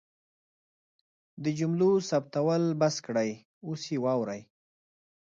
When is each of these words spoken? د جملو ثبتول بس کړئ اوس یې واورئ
د 1.43 1.45
جملو 1.59 1.91
ثبتول 2.09 2.63
بس 2.81 2.95
کړئ 3.05 3.31
اوس 3.67 3.81
یې 3.91 3.97
واورئ 4.03 4.41